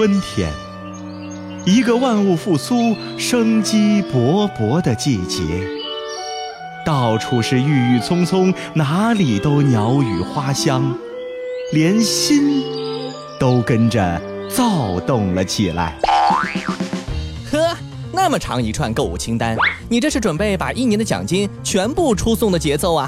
[0.00, 0.50] 春天，
[1.66, 5.42] 一个万物复苏、生机勃勃的季节。
[6.86, 10.96] 到处是郁郁葱葱，哪里都鸟语花香，
[11.74, 12.64] 连心
[13.38, 14.18] 都跟着
[14.48, 15.98] 躁动了起来。
[17.52, 17.76] 呵，
[18.10, 19.54] 那么长一串购物清单，
[19.90, 23.06] 你这是准备把一年的奖金全部出送的节奏啊？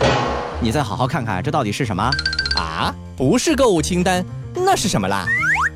[0.61, 2.11] 你再好好看看，这到底是什么？
[2.59, 4.23] 啊，不是购物清单，
[4.55, 5.25] 那是什么啦？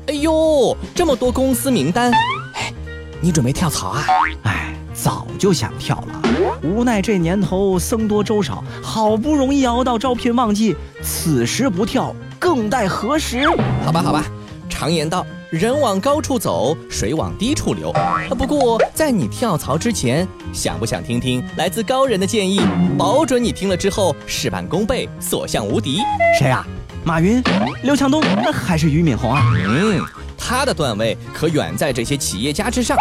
[0.07, 2.09] 哎呦，这么多公司名单，
[2.53, 2.73] 哎，
[3.19, 4.05] 你准备跳槽啊？
[4.43, 6.21] 哎，早就想跳了，
[6.63, 13.45] 无奈这年头僧多粥少，好不容易熬到招聘旺季，此时不跳更待何时？
[13.83, 14.23] 好吧，好吧，
[14.69, 17.93] 常言道，人往高处走，水往低处流。
[18.29, 22.61] 不过在你跳槽之前，想不想听听来自高人的建议？
[22.97, 25.99] 保准你听了之后事半功倍，所向无敌。
[26.39, 26.65] 谁啊？
[27.07, 27.41] 马云、
[27.83, 28.21] 刘强东
[28.51, 29.41] 还是俞敏洪啊？
[29.55, 30.03] 嗯，
[30.37, 32.97] 他的段位可远在这些企业家之上，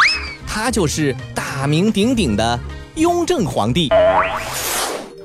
[0.46, 2.56] 他就是大名鼎鼎的
[2.94, 3.88] 雍正皇帝。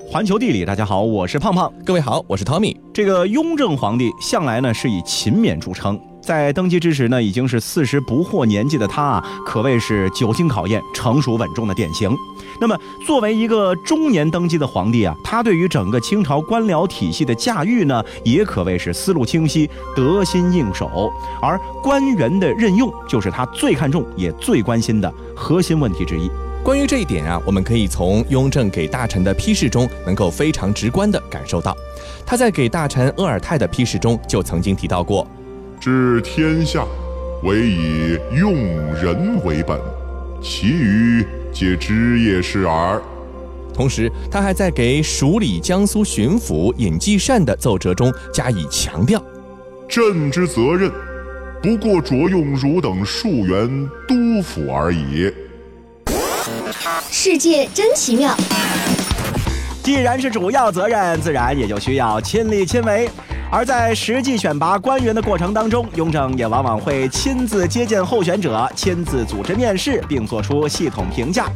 [0.09, 1.71] 环球地理，大家好，我是胖胖。
[1.85, 2.75] 各位好，我是 Tommy。
[2.91, 6.01] 这个雍正皇帝向来呢是以勤勉著称。
[6.21, 12.15] 在登基之时呢，已经是四十不惑年纪的他啊，可谓是久经考验、成熟稳重的典型。
[12.59, 21.11] 那么，作为一个中年登基的皇帝啊，他对于整个清朝官僚体系的驾驭呢，也可谓是思路清晰、得心应手。
[21.41, 26.29] 而官员的任用，就是他最看重也最关心的核心问题之一。
[26.63, 31.75] 关于这一点啊，我们可以从雍正给大臣的批示中，能够非常直观地感受到。
[32.23, 35.25] 他在给大臣鄂尔泰的批示中，就曾经提到过。
[35.81, 36.85] 治天下，
[37.41, 38.53] 唯以用
[39.01, 39.79] 人为本，
[40.39, 43.01] 其余皆枝叶事耳。
[43.73, 49.19] 同时，他还在给署理江苏巡抚尹继善的奏折中加以强调：
[49.89, 50.91] 朕之责任，
[51.63, 53.67] 不过着用汝等数员
[54.07, 55.33] 督抚而已。
[57.09, 58.37] 世界真奇妙。
[59.81, 63.09] 既然是主要责任，自然也就需要亲力亲为。
[63.51, 71.47] 而在实际选拔官员的过程当中，雍正也往往会亲自接见候选者，亲自组织面试，并做出系统评价。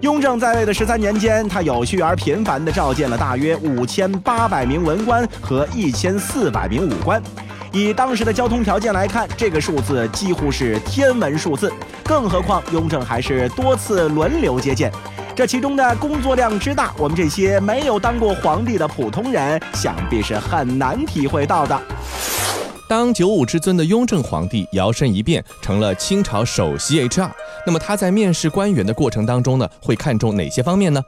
[0.00, 7.22] 雍正在位的十三年间，他有序而频繁地召见了大约五千八百名文官和一千四百名武官。
[7.72, 11.72] 以当时的交通条件来看，这个数字几乎是天文数字。
[12.02, 14.90] 更何况，雍正还是多次轮流接见。
[15.38, 21.80] 这其中的工作量之大，我们这些没有当过皇帝的普通人，想必是很难体会到的。
[22.88, 27.30] 当九五之尊的雍正皇帝摇身一变成了清朝首席 HR，
[27.64, 31.00] 那么他在面试官员的过程当中呢，会看重哪些方面呢？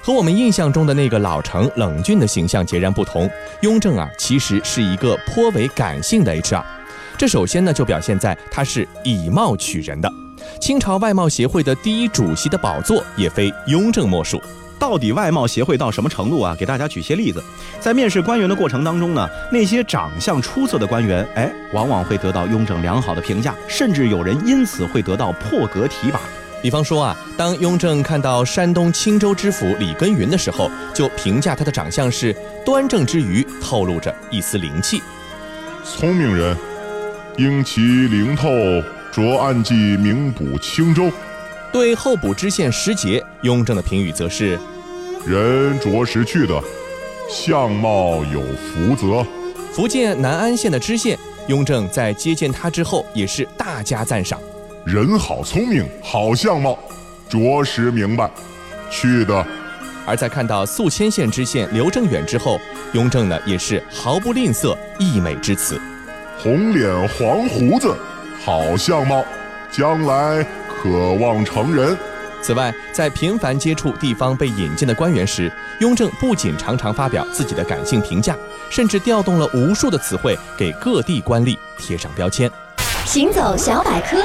[0.00, 3.30] 和我们印象中的那个老成冷峻的形象截然不同。
[3.60, 6.64] 雍正啊，其实是一个颇为感性的 HR。
[7.18, 10.10] 这首先呢，就表现在他是以貌取人的。
[10.60, 14.40] 清朝外贸协会的第一主席的宝座也非雍正莫属。
[14.78, 16.54] 到底外贸协会到什么程度啊？
[16.58, 17.42] 给大家举些例子。
[17.80, 26.20] 在面试官员的过程当中呢，那些长相出色的官员，哎，往往会得到雍正良好的评价，甚至有人因此会得到破格提拔。
[26.60, 35.02] 比方说啊，当雍正看到山东青州知府李根云的时候，就评价他的长相是端正之余透露着一丝灵气。
[35.84, 36.54] 聪明人，
[37.38, 38.50] 英奇灵透。
[39.16, 41.10] 着暗记名补青州，
[41.72, 44.58] 对候补知县石杰，雍正的评语则是：
[45.26, 46.62] 人着实去的，
[47.26, 49.26] 相貌有福泽。
[49.72, 54.38] 福建南安县的知县，雍正在接见他之后，也是大加赞赏：
[54.84, 56.78] 人好聪明，好相貌，
[57.26, 58.30] 着实明白，
[58.90, 59.46] 去的。
[60.04, 62.60] 而在看到宿迁县知县刘正远之后，
[62.92, 65.80] 雍正呢也是毫不吝啬溢美之词：
[66.38, 67.96] 红脸黄胡子。
[68.46, 69.24] 好相貌，
[69.72, 71.98] 将来渴望成人。
[72.40, 78.36] 此外，在频繁接触地方被引进的官员时，雍正不仅常常发表自己的感性评价，
[78.70, 82.48] 甚至调动了无数的词汇给各地官吏贴上标签。
[83.04, 84.22] 行走小百科，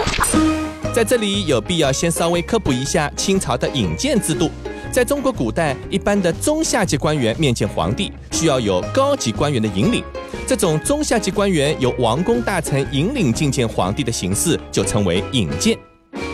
[0.94, 4.52] 在这里有必要先稍微科普一下清朝的引荐制度。
[4.92, 10.04] 在中国古代，一般的中下级官员面见皇帝，需要有高级官员的引领。
[10.46, 15.78] 这种中下级官员由王公大臣引领觐见皇帝的形式，就称为引荐。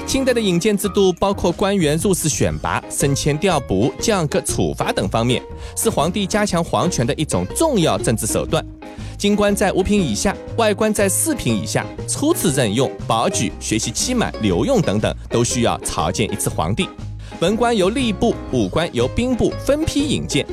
[0.07, 5.39] 清代的引荐制度包括官员入仕选拔、升迁调补、降格处罚等方面，
[5.75, 8.65] 是皇帝加强皇权的一种重要政治手段。
[9.19, 16.89] 京官在五品以下，外官在四品以下，初次任用、保举、学习期满、留用等等，都需要朝见一次皇帝。
[17.39, 20.43] 文官由吏部，武官由兵部分批引荐。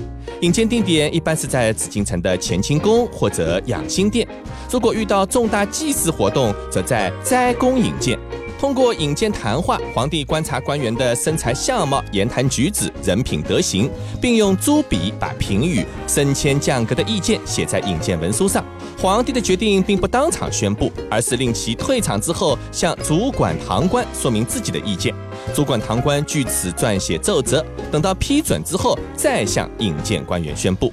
[0.42, 4.28] 引荐地点一般是在紫禁城的乾清宫或者养心殿。
[4.70, 8.18] 如果遇到重大祭祀活动，则在斋宫引荐。
[8.64, 13.90] 通过引荐谈话，皇帝观察官员的身材相貌、言谈举止、人品德行，
[14.22, 18.64] 并用朱笔把评语、升迁降格的意见写在引荐文书上。
[18.98, 25.14] 皇帝的决定并不当场宣布，而是令其退场之后向主管堂官说明自己的意见。
[25.54, 27.62] 主管堂官据此撰写奏折，
[27.92, 30.90] 等到批准之后再向引荐官员宣布。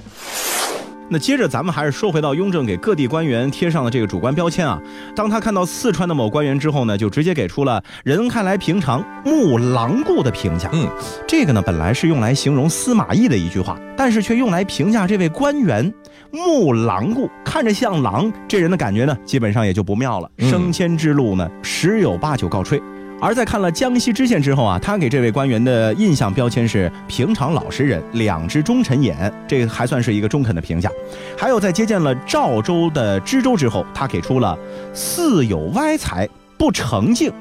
[1.12, 4.80] 那接着咱们还是说回到雍正给各地官员贴上的这个主观标签啊。
[5.14, 10.70] 当他看到四川的某官员之后呢，就直接给出了“人看来平常，目狼顾”的评价。
[10.72, 10.88] 嗯，
[11.28, 15.92] 这个呢本来是用来形容司马懿的一句话，但是却用来评价这位官员
[16.32, 20.30] “目狼顾”，看着像狼，这人的感觉呢基本上也就不妙了。
[20.38, 22.80] 升迁之路呢十有八九告吹。
[23.22, 30.90] 而在看了江西知县之后啊，他给这位官员的印象标签是平常老实人，两只忠臣眼，这还算是一个中肯的评价。
[31.38, 34.58] 还有在接见了赵州的知州之后，他给出了
[34.92, 36.28] 似有歪才，
[36.58, 37.32] 不成敬，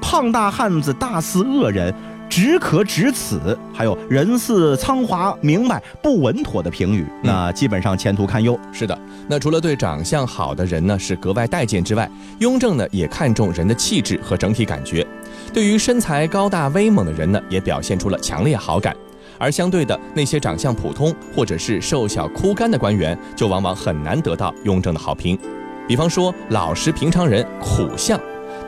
[0.00, 1.92] 胖大汉子大似恶人。
[2.28, 8.58] 只可止此，还有人似苍华，明白不稳妥的评语，那基本上前途堪忧。
[8.72, 8.98] 是的，
[9.28, 12.10] 那除了对长相好的人呢是格外待见之外，
[12.40, 15.06] 雍正呢也看重人的气质和整体感觉，
[15.52, 18.96] 对于身材高大威猛的人呢也表现出了强烈好感，
[19.38, 25.38] 而相对的那些长相普通或者是瘦小枯干的官员，就往往很难得到雍正的好评。
[25.86, 28.18] 比方说老实平常人苦相，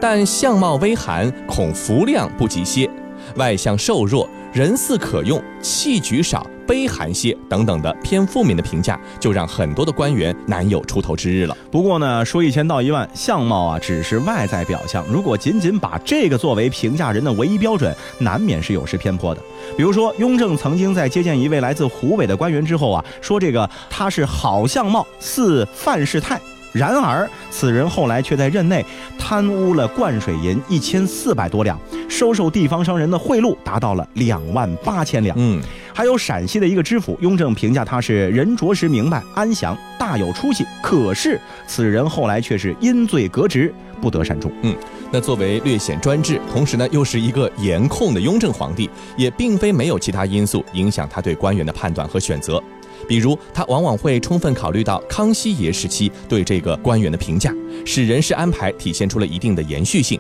[0.01, 2.89] 但相貌微寒，恐福量不及些。
[3.37, 11.57] 外向瘦弱，人似可用，气举少，悲寒些等等的偏负面的评价，就让很多的官员难有出头之日了。
[11.71, 19.41] 不过呢，说一千道一万，相貌啊只是外在表象，如果仅仅把这个作为评价人的唯一标准，难免是有失偏颇的。
[19.77, 26.41] 比如说，雍正曾经在接见一位来自湖北的官员之后啊，说这个他是好相貌，似范世泰。
[26.77, 28.85] 然而，此人后来却在任内
[29.19, 35.35] 贪污了灌水银一千四百多两，收受地方商人的贿赂达到了两万八千两。
[35.39, 35.59] 嗯，
[35.95, 40.67] 还有陕西的一个知府，雍正评价他是人着实明白、安详、大有出息。
[40.83, 43.73] 可是，此人后来却是因罪革职，
[44.03, 44.53] 不得善终。
[44.61, 44.77] 嗯，
[45.11, 52.63] 那作为略显专制，同时呢又是一个严控的雍正皇帝，也并非没有其他因素影响他对官员的判断和选择。
[53.09, 57.55] 比如，他往往会充分考虑到康熙爷时期对这个官员的评价，
[57.85, 60.19] 使人事安排体现出了一定的延续性。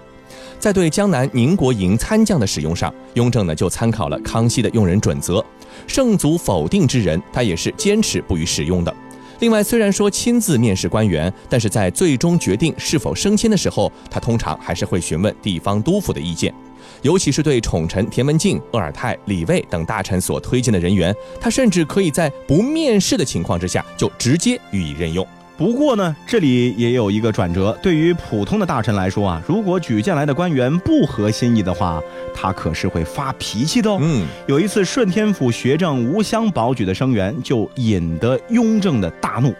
[0.58, 5.44] 在对江南宁国营参将的使用上，雍正呢就参考了康熙的用人准则，
[5.86, 8.94] 圣祖否定之人，他也是坚持不予使用的。
[9.40, 16.54] 另外，虽然说亲自面试官员，但是在最终决定是否升迁的时候，他通常还是会询问地方督府的意见。
[17.02, 25.26] 尤其是对宠臣田文镜、鄂尔泰、李卫等大臣所推荐的人员，他甚至可以在不面试的情况之下就直接予以任用。
[25.58, 31.98] 不过呢，这里也有一个转折，对于普通的大臣来说啊，如果举荐来的官员不合心意的话，
[32.34, 33.98] 他可是会发脾气的哦。
[34.02, 39.54] 嗯，有一次顺天府学政吴襄保举的生员就引得雍正的大怒。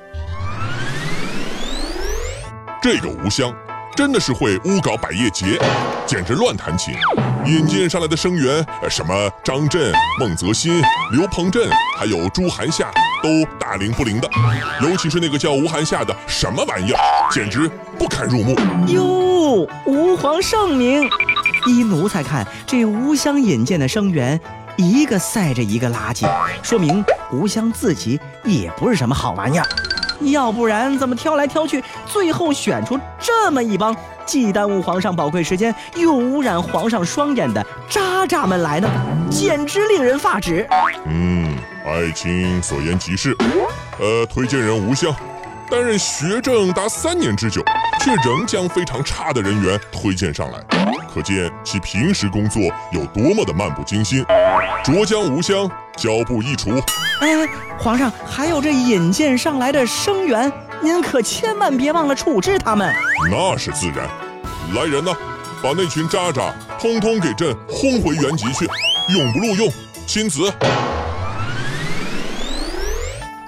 [2.82, 3.50] 这个吴襄。
[3.96, 5.58] 真的是会污搞百叶结，
[6.06, 6.94] 简直乱弹琴。
[7.46, 9.90] 引荐上来的生员，什么张震、
[10.20, 10.82] 孟泽新、
[11.12, 12.90] 刘鹏震，还有朱寒夏，
[13.22, 14.28] 都大灵不灵的。
[14.82, 16.98] 尤其是那个叫吴寒夏的，什么玩意儿，
[17.32, 18.54] 简直不堪入目。
[18.88, 21.08] 哟，吾皇圣明。
[21.66, 24.38] 依奴才看，这吴襄引荐的生员，
[24.76, 26.30] 一个赛着一个垃圾，
[26.62, 29.66] 说明吴襄自己也不是什么好玩意儿。
[30.20, 33.94] 要不然怎么挑来挑去，最后选出这么一帮
[34.24, 38.88] 既耽误皇上宝贵时间，又污染皇上双眼的渣渣们来呢？
[39.30, 40.66] 简直令人发指。
[41.06, 43.36] 嗯，爱卿所言极是。
[43.98, 45.14] 呃，推荐人吴相，
[45.70, 47.62] 担任学政达三年之久，
[48.06, 50.64] 却仍将非常差的人员推荐上来，
[51.12, 54.24] 可见其平时工作有多么的漫不经心。
[54.84, 56.70] 卓将无香交部议除。
[57.20, 57.44] 哎，
[57.76, 62.94] 皇上，还有这引荐上来的生员，您可千万别忘了处置他们。
[63.28, 64.08] 那是自然。
[64.76, 65.12] 来人呐，
[65.60, 68.68] 把那群渣渣通通给朕轰回原籍去，
[69.18, 69.68] 永不录用，
[70.06, 70.42] 钦此。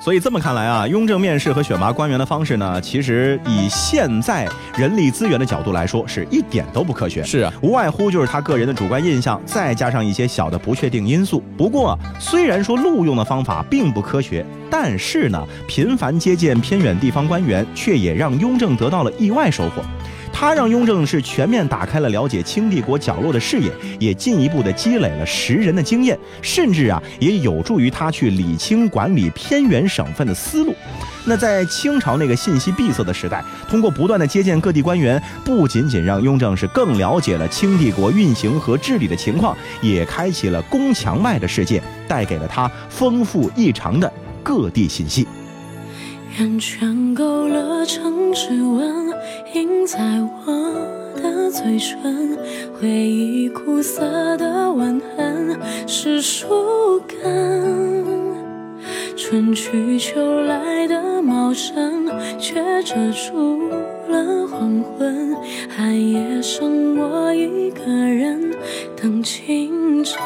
[0.00, 7.22] 所以这么看来啊，雍正面试和选拔官员的方式呢，其实以现在人力资源的角度来说，是一点都不科学。
[7.24, 11.42] 是啊，无外乎就是他个人的主观印象，再加上一些小的不确定因素。
[11.56, 19.82] 不过，虽然说录用的方法并不科学，但是呢，频繁接见偏远地方官员，却也让雍正得到了意外收获。
[20.40, 30.72] 他让雍正是全面打开了了解清帝国角落的视野，也进一步的积累了识人的经验，甚至啊也有助于他去理清管理偏远省份的思路。
[31.24, 44.12] 那在清朝那个信息闭塞的时代，通过不断的接见各地官员，不仅仅让雍正是更了解了清帝国运行和治理的情况，也开启了宫墙外的世界，带给了他丰富异常的
[44.44, 45.26] 各地信息。
[46.38, 49.07] 圆圈勾勒成指纹，
[49.54, 50.52] 印在我
[51.16, 52.36] 的嘴唇，
[52.78, 57.16] 回忆苦涩的吻痕是树根。
[59.16, 62.06] 春去秋来的茂盛，
[62.38, 63.68] 却遮住
[64.08, 65.34] 了黄昏。
[65.76, 68.54] 寒夜剩我一个人
[69.00, 70.18] 等清晨。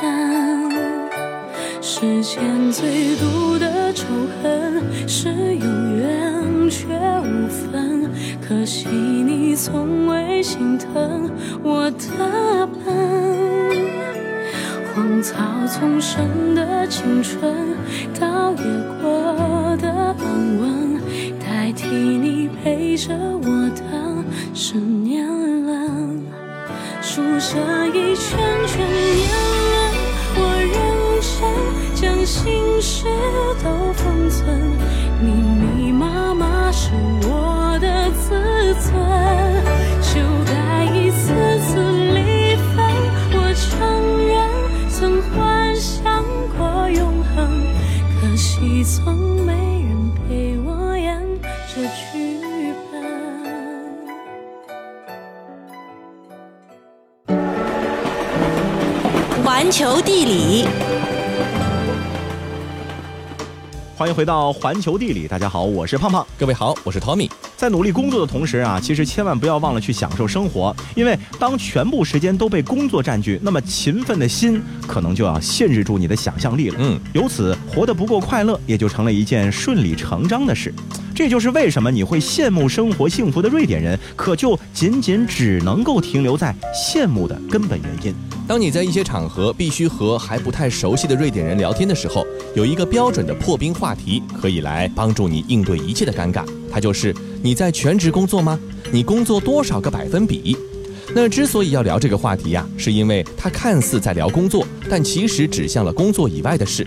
[1.80, 4.04] 世间最毒的仇
[4.42, 6.86] 恨是有缘却
[7.20, 11.30] 无分，可惜你从未心疼
[11.62, 12.72] 我的笨。
[14.94, 15.34] 荒草
[15.66, 17.76] 丛生的青春，
[18.18, 18.64] 倒也
[19.00, 20.16] 过得安
[20.58, 21.00] 稳，
[21.40, 23.82] 代替你陪着我的
[24.54, 25.26] 是年
[25.64, 26.22] 轮，
[27.00, 29.30] 数着一圈圈年
[29.72, 29.80] 轮，
[30.36, 30.74] 我认
[31.22, 31.30] 真
[31.94, 32.42] 将心
[32.80, 33.06] 事
[59.54, 60.64] 环球地理。
[63.94, 66.26] 欢迎回到环球地理，大家好，我是胖胖。
[66.38, 67.30] 各位好，我是 Tommy。
[67.54, 76.76] 在努力工作的同时啊，其实千万不要忘了去享受生活，因为当全部时间都被工作占据，那么勤奋的心可能就要限制住你的想象力了。
[76.78, 80.72] 嗯，由此活得不够快乐，也就成了一件顺理成章的事。
[81.14, 88.14] 这就是为什么你会羡慕生活幸福的瑞典人，可就仅仅只能够停留在羡慕的根本原因。
[88.46, 98.58] 当你在一些场合必须和还不太熟悉的瑞典人聊天的时候，有一个标准的破冰话题可以来帮助你应对一切的尴尬，它就是你在全职工作吗？
[98.90, 100.56] 你工作多少个百分比？
[101.14, 106.86] 那之所以要聊这个话题呀、是因为它看似在聊工作，但其实指向了工作以外的事。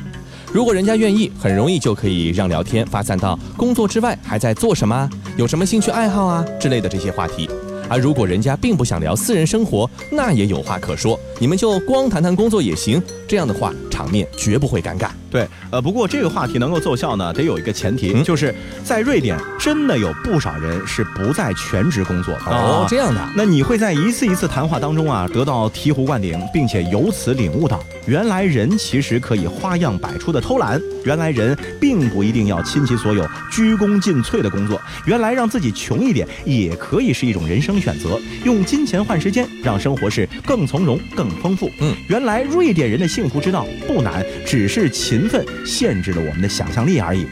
[0.52, 7.50] 如果人家愿意，很容易就可以让聊天发散到工作之外还在做什么，有什么兴趣爱好啊之类的这些话题。
[7.88, 13.02] 而如果人家并不想聊私人生活，那也有话可说，你们就光谈谈工作也行。
[13.28, 15.10] 这样的话，场面绝不会尴尬。
[15.32, 41.70] 对，呃，不过这个话题能够奏效呢，得有一个前提，嗯就是在瑞典真的有不少人是不在全职工作的哦，这样的啊，那你会在一次一次谈话当中啊，得到醍醐灌顶，并且由此领悟到，原来人其实可以花样百出的偷懒，原来人并不一定要倾其所有、鞠躬尽瘁的工作，原来让自己穷一点也可以是一种人生选择，用金钱换时间，让生活是更从容、更丰富。
[41.82, 47.26] 嗯，原来瑞典人的幸福之道不难，只是勤奋限制了我们的想象力而已。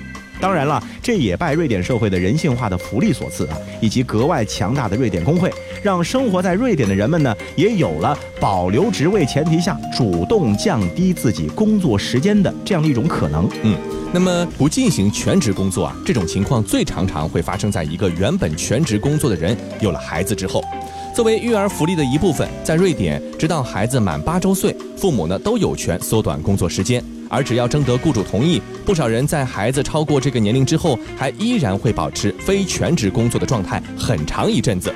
[0.43, 5.49] 当然了，这也拜瑞典社会的人性化的福利所赐啊，以及格外强大的瑞典工会，
[5.81, 13.47] 让生活在瑞典的人们呢，也有了保留职位前提下主动降低自己工作时间的这样的一种可能。
[13.61, 13.77] 嗯，
[14.11, 20.61] 那么不进行全职工作啊，这种情况最常常会发生在一个原本全职工作的人有了孩子之后。
[21.15, 27.01] 作为育儿福利的一部分，在瑞典，直到孩子满八周岁，父母呢都有权缩短工作时间。
[27.33, 34.93] 而只要征得雇主同意，不少人在孩子超过这个年龄之后，还依然会保持非全职工作的状态很长一阵子。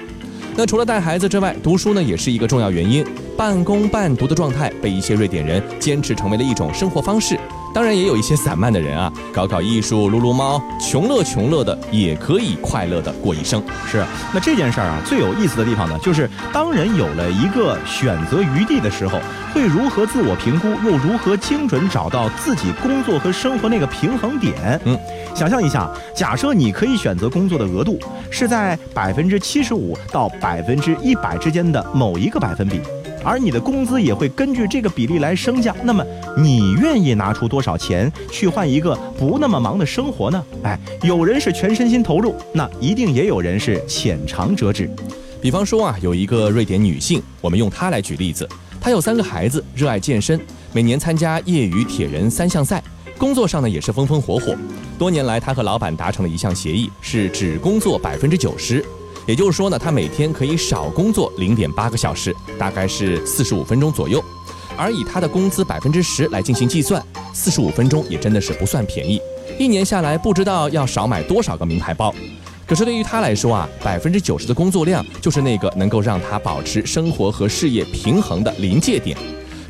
[0.55, 3.03] 那除了带孩子之外，读书呢也是一个重要原因。
[3.35, 7.39] 半工半读的状态被一些瑞典人坚持成为了一种生活方式。
[7.77, 13.61] 当然，也有一些散漫的人啊，搞搞艺术、撸撸猫，穷乐穷乐的，也可以快乐的过一生。
[13.85, 14.03] 是，
[14.33, 19.19] 那这件事儿啊，最有意思的地方呢，就是当人有了一个选择余地的时候，
[19.53, 24.81] 会如何自我评估，又如何精准找到自己工作和生活那个平衡点？
[24.85, 24.97] 嗯，
[25.35, 27.99] 想象一下，假设你可以选择工作的额度
[28.31, 32.81] 是在百分之七十五到百分之一百之间的某一个百分比。
[33.27, 35.75] 而你的工资也会根据这个比例来升降。
[35.83, 36.01] 那么，
[36.37, 40.41] 你愿意拿出多少钱去换一个不那么忙的生活呢？
[40.63, 44.89] 哎，有人是全身心投入，那一定也有人是浅尝辄止。
[45.41, 48.47] 比方说啊，有一个瑞典女性，我们用她来举例子。
[48.79, 50.39] 她有三个孩子，热爱健身，
[50.71, 52.81] 每年参加业余铁人三项赛，
[53.17, 54.55] 工作上呢也是风风火火。
[54.97, 58.81] 多年来，她和老板达成了一项协议，是只工作百分之九十。
[59.27, 64.23] 也就是说呢，他每天可以少工作零点八个小时，大概是四十五分钟左右。
[64.77, 67.03] 而以他的工资百分之十来进行计算，
[67.33, 69.19] 四十五分钟也真的是不算便宜。
[69.59, 72.13] 一年下来，不知道要少买多少个名牌包。
[72.65, 79.17] 可是对于他来说啊，百分之九十的工作量就是那个能够让他保持生活和事业平衡的临界点。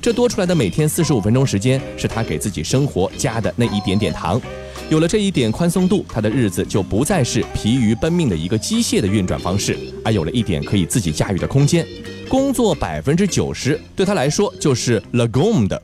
[0.01, 4.39] 这多出来的每天四十五分钟时间，是他给自己生活加的那一点点糖。
[4.89, 11.85] 有了这一点宽松度，他的日子就不再是疲于奔命的一个机械的运转方式，而有了一点可以自己驾驭的空间。
[12.29, 15.81] 工作百分之九十对他来说就是 lagom 的。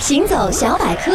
[0.00, 1.12] 行走小百科。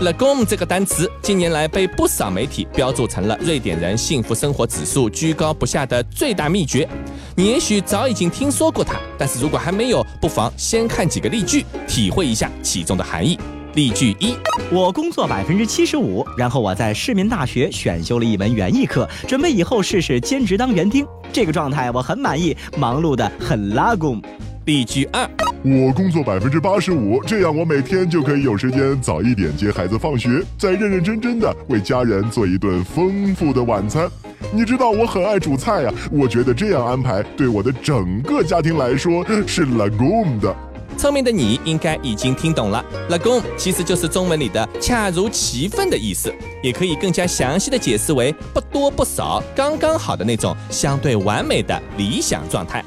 [0.00, 6.88] lagom 这个单词近年来被不少媒体标注成了瑞典人幸福生活指数居高不下的最大秘诀。
[7.36, 13.38] 你也许早已经听说过它，但是如果还没有，不妨先看几个例句，体会一下其中的含义。
[13.74, 14.34] 例句一：
[14.72, 21.06] 我工作百分之七十五，然后我在市民大学选修了一门园艺课，准备以后试试兼职当园丁。
[21.32, 24.20] 这个状态我很满意，忙碌的很拉工。
[24.64, 25.28] 例句二。
[25.62, 34.10] 我工作百分之八十五，这样我每天就可以有时间早一点接孩子放学，再认认真真的为家人做一顿丰富的晚餐。
[34.52, 40.56] 你知道我很爱煮菜呀，我觉得这样安排对我的整个家庭来说是 lagoon 的。
[41.00, 46.30] 聪明的你应该已经听懂了老公其实就是中文里的恰如其分的意思，
[46.62, 52.84] 也可以更加详细的解释为不多不少，刚刚好的那种相对完美的理想状态。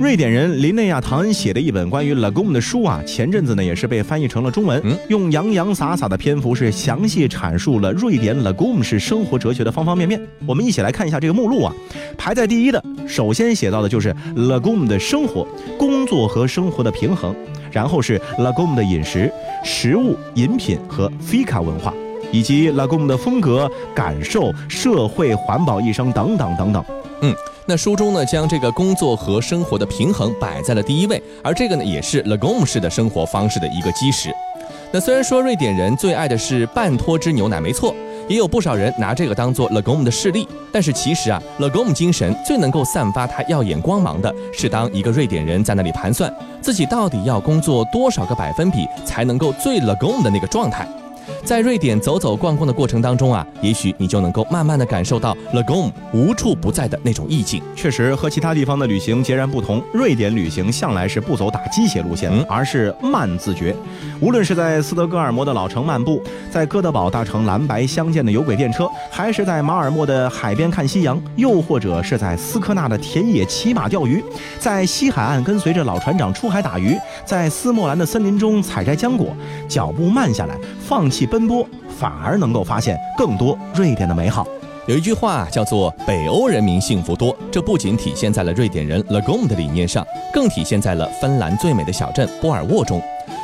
[0.00, 10.20] 瑞典人林内亚·唐恩写的一本关于 lagom 的书啊，前阵子呢也是被翻译成了中文，用洋洋洒洒的篇幅是详细阐述了瑞典 lagom 是生活哲学的方方面面。
[10.46, 11.72] 我们一起来看一下这个目录啊，
[12.18, 15.46] 排在第一的，首先写到的就是 lagom 的生活、
[15.78, 17.34] 工作和生活的平衡，
[17.70, 19.32] 然后是 lagom 的饮食、
[19.62, 21.94] 食物、饮品和 fika 文化，
[22.32, 26.84] 以及 lagom 的风格、感受、社会、环保、一生等等等等。
[27.22, 27.32] 嗯。
[27.66, 34.30] 那书中呢，将这个工作和生活的平衡摆在了第一位，而这个呢，也是 lagom 式的生活方式的一个基石。
[34.92, 37.94] 那虽然说瑞典人最爱的是半脱脂牛奶，没错，
[38.28, 50.86] 也有不少人拿这个当做 lagom 的事例，但是其实啊，lagom 精神最能够散发它耀眼光芒的，是当一个瑞典人在那里盘算自己到底要工作多少个百分比才能够最 lagom 的那个状态。
[51.44, 57.62] 在瑞典走走逛逛的过程当中啊，也许你就能够慢慢的感受到 lagom 无处不在的那种意境。
[57.76, 63.74] 确实和其他地方的旅行截然不同，瑞典旅行向来是不走打鸡血路线，而是慢自觉。
[64.20, 74.22] 无论是在斯德哥尔摩的老城漫步，在哥德堡搭乘蓝白相间的有轨电车，还是在马尔默的海边看夕阳，又或者是在斯科纳的田野骑马钓鱼，
[74.58, 79.34] 在西海岸跟随着老船长出海打鱼，在斯莫兰的森林中采摘浆果，
[79.68, 81.24] 脚步慢下来，放弃。
[81.26, 81.66] 奔波
[81.98, 84.46] 反而能够发现更多瑞典的美好。
[84.86, 93.00] 有一句话叫做“北欧人民幸福多”，这不仅体现在了瑞典人 lagom 的理念上，更体现在了芬兰最美的小镇波尔沃中。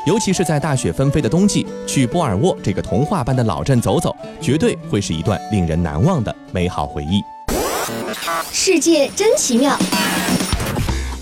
[0.06, 7.22] 尤其是在大雪纷飞的冬季，去波尔沃这个童话般的老镇走走，绝对会是一段令人难忘的美好回忆。
[8.50, 9.76] 世界真奇妙。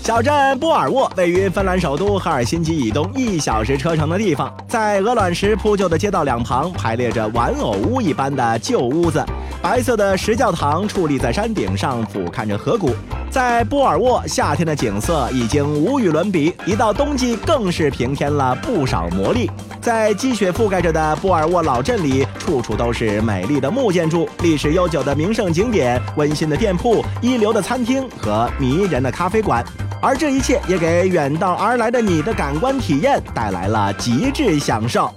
[0.09, 9.23] 小镇波尔沃位于芬兰首都赫尔辛基以东一小时车程的地方，在鹅卵石铺就的街道两旁排列着玩偶屋一般的旧屋子，
[9.61, 12.89] 白色的石教堂矗立在山顶上，俯瞰着河谷。
[13.29, 19.49] 在波尔沃，夏天的景色已经无与伦比，一到冬季更是平添了不少魔力。
[19.79, 29.63] 在积雪覆盖着的波尔沃老镇里，处处都是美丽的木建筑、历史悠久的名胜景点、温馨的店铺、一流的餐厅和迷人的咖啡馆。
[30.01, 35.13] 而这一切也给远道而来的你的感官体验带来了极致享受。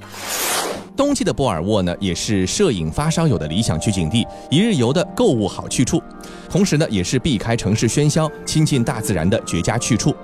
[1.02, 6.00] 冬季的波尔沃呢，也是摄影发烧友的理想取景地，一日游的购物好去处，
[6.48, 10.14] 同时呢，也是避开城市喧嚣、亲近大自然的绝佳去处。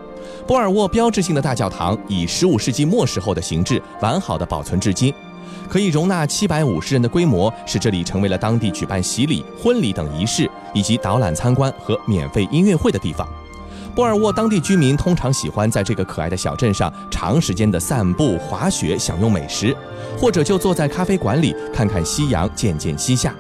[0.47, 5.13] 波尔沃标志性的大教堂以15世纪末时候的形制完好的保存至今，
[5.69, 13.29] 可以容纳750人的规模，使这里成为了当地举办洗礼、婚礼等仪式，以及导览参观和免费音乐会的地方。
[13.99, 19.77] 波尔沃当地居民通常喜欢在这个可爱的小镇上长时间的散步、滑雪、享用美食，
[20.17, 23.35] 或者就坐在咖啡馆里看看夕阳渐渐西下。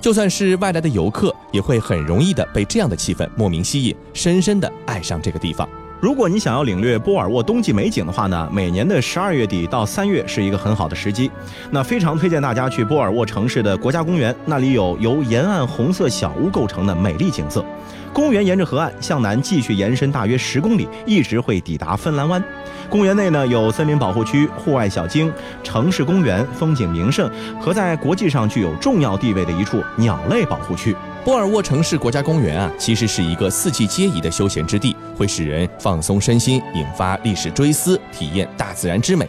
[0.00, 5.68] 就算是外来的游客，也会很容易的被这样的气氛莫名吸引，深深的爱上这个地方。
[6.00, 11.30] 如果你想要领略波尔沃冬季美景的话呢，每年的十二月底到三月是一个很好的时机。
[11.70, 17.62] 那非常推荐大家去波尔沃城市的国家公园，那里有由沿岸红色小屋构成的美丽景色。
[18.12, 22.42] 公园沿着河岸向南继续延伸大约十公里，一直会抵达芬兰湾。
[22.88, 30.94] 公园内呢有森林保护区、户外小径、城市公园、风景名胜和在国际上具有重要地位的一处鸟类保护区。
[31.24, 39.28] 波尔沃城市国家公园啊，其实是一个四季皆宜的休闲之地，会使人放松身心，引发历史追思，体验大自然之美。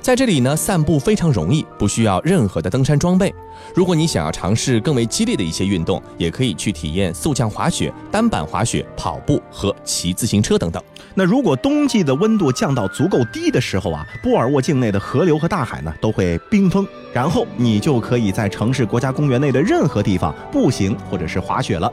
[0.00, 3.32] 在这里呢，散步非常容易，不需要任何的登山装备。
[3.74, 10.82] 如果你想要尝试更为激烈的一些运动，也可以去体验速降滑雪、单板滑雪、跑步和骑自行车等等。
[11.14, 21.92] 那如果冬季的温度降到足够低的时候啊，波尔沃境内的河流和大海呢都会冰封，然后你就可以在城市国家公园内的任何地方步行或者是滑雪了。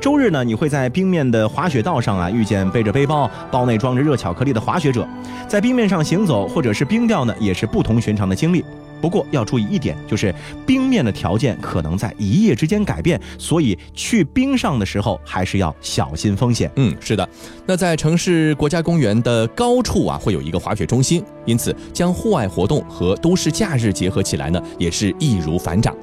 [0.00, 5.06] 周日呢，你会在冰面的滑雪道上啊遇见背着背包、包内装着热巧克力的滑雪者，
[5.46, 8.64] 在冰面上行走或者是冰钓呢，也是不同寻常的经历。
[9.00, 10.34] 不过要注意一点，就是
[10.66, 16.70] 冰面的条件可能在一夜之间改变，所以去冰上的时候还是要小心风险。
[16.76, 17.28] 嗯，是的。
[17.66, 25.94] 那在城市国家公园的高处啊，会有一个滑雪中心，因此将户外活动和都市假日结合起来呢，也是易如反掌。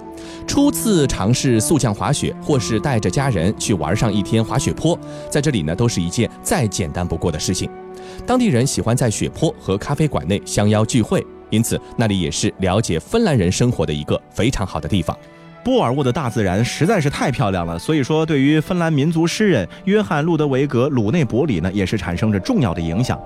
[0.47, 4.97] 初次尝试速降滑雪，或是带着家人去玩上一天滑雪坡，
[5.29, 7.69] 在这里呢，都是一件再简单不过的事情。
[8.25, 11.25] 当地人喜欢在雪坡和咖啡馆内相邀聚会。
[11.53, 15.15] 因此，那里也是了解芬兰人生活的一个非常好的地方。
[15.63, 23.17] 波尔沃的大自然实在是太漂亮了，所以说对于芬兰民族诗人约翰·路德维格·鲁内伯里呢，也是产生着重要的影响。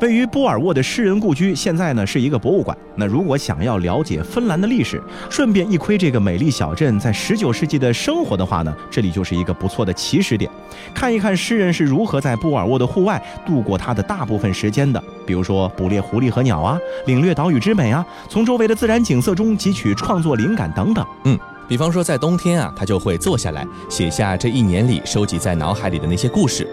[0.00, 2.76] 位于波尔沃的诗人故居，现在呢是一个博物馆。
[2.96, 10.50] 那如果想要了解芬兰的历史，顺便一窥这个美丽小镇在19世纪的生活的话呢，这里就是一个不错的起始点。
[10.92, 16.76] 看一看诗人是如何在波尔沃的户外度过他的大部分时间的，比如说捕猎狐狸和鸟啊，
[17.06, 21.06] 领略岛屿之美啊，从周围的自然景色中汲取创作灵感等等。
[21.24, 21.38] 嗯。
[21.66, 26.68] 比方说，在冬天啊，他就会坐下来写下这一年里收集在脑海里的那些故事。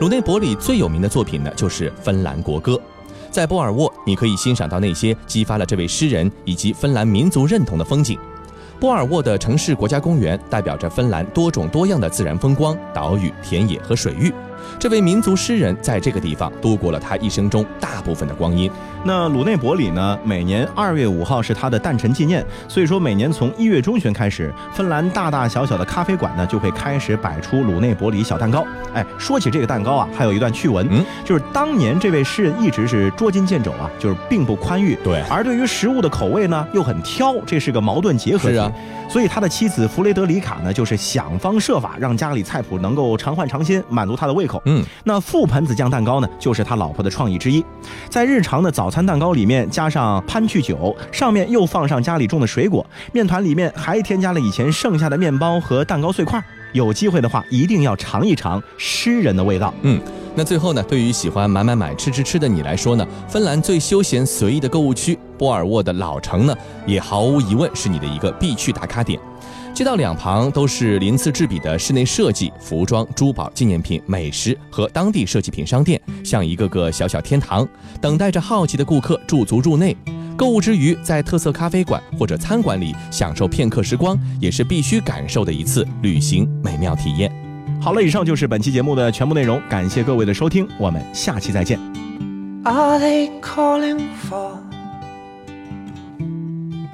[0.00, 2.72] 鲁内伯里最有名的作品呢，就是《芬兰国歌》。
[3.30, 8.18] 在波尔沃，你可以欣赏到那些激发了这位诗人以及芬兰民族认同的风景。
[8.80, 14.34] 波尔沃的城市国家公园代表着芬兰多种多样的自然风光、岛屿、田野和水域。
[14.78, 18.70] 这位民族诗人在这个地方度过了他一生中大部分的光阴。
[19.04, 20.18] 那鲁内伯里呢？
[20.24, 28.64] 每年二月五号是他的诞辰纪念，所以说每年从一月中旬开始，芬兰大大小小的咖啡馆呢就会开始摆出鲁内伯里小蛋糕。
[28.94, 38.54] 哎，说起这个蛋糕啊，还有一段趣闻，嗯，就是当年这位诗人一直是捉襟见肘啊，就是并不宽裕，对，而对于食物的口味呢又很挑，这是个矛盾结合体。
[38.54, 38.72] 是啊，
[39.08, 44.51] 所以他的妻子弗雷德里卡呢，就是想方设法让家里菜谱能够常换常新，满足他的胃口。
[44.64, 47.64] 嗯，那覆盆子酱蛋糕呢，就是他老婆的创意之一，
[48.08, 56.42] 在日常的早餐蛋糕里面加上潘趣酒，上面又放上家里种的水果，面团里面还添加了以前剩下的面包和蛋糕碎块。
[56.72, 59.74] 有机会的话，一定要尝一尝诗人的味道。
[59.82, 60.00] 嗯，
[60.34, 69.20] 那最后呢，对于喜欢买买买、吃吃吃的你来说呢，芬兰最休闲随意的购物区波尔沃的老城呢，也毫无疑问是你的一个必去打卡点。
[69.74, 77.66] 街道两旁都是鳞次栉比的室内设计、服装、珠宝、纪念品、美食和当地设计品商店，像一个个小小天堂，
[78.00, 79.96] 等待着好奇的顾客驻足入内。
[80.36, 87.32] 购物之余，在特色咖啡馆或者餐馆里享受片刻时光，也是必须感受的一次旅行美妙体验。
[87.80, 91.78] 好了，以上就是本期节目的全部内容，感谢各位的收听，我们下期再见。
[92.64, 94.58] Are they calling for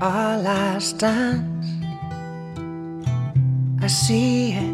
[0.01, 1.43] our last dance?
[3.81, 4.65] I see it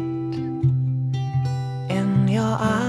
[1.91, 2.81] in your eyes,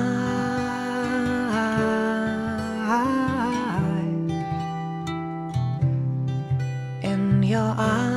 [7.03, 8.17] in your eyes.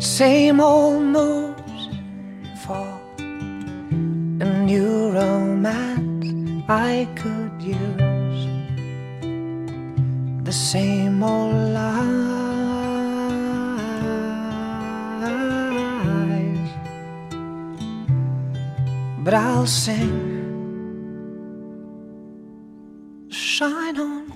[0.00, 0.97] Same old
[19.68, 20.18] sing,
[23.28, 24.32] shine on,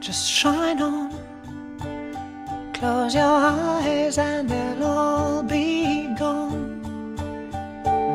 [0.00, 1.10] just shine on.
[2.74, 6.80] Close your eyes and they'll all be gone.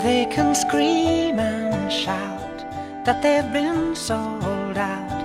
[0.03, 2.57] They can scream and shout
[3.05, 5.15] that they've been sold out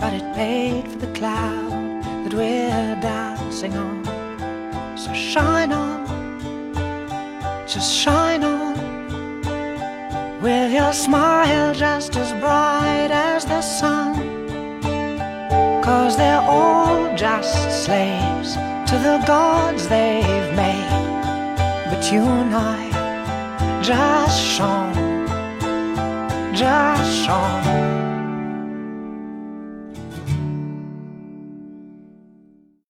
[0.00, 4.04] but it paid for the cloud that we're dancing on.
[4.96, 6.06] So shine on,
[7.66, 8.67] just shine on,
[10.40, 14.14] with your smile just as bright as the sun?
[15.82, 18.54] Cause they're all just slaves
[18.88, 21.90] to the gods they've made.
[21.90, 24.94] But you and I just shone,
[26.54, 27.97] just shone